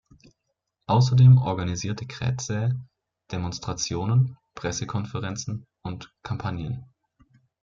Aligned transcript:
Außerdem 0.87 1.37
organisierte 1.37 2.07
Krätzä 2.07 2.71
Demonstrationen, 3.31 4.35
Pressekonferenzen 4.55 5.67
und 5.83 6.11
Kampagnen. 6.23 6.91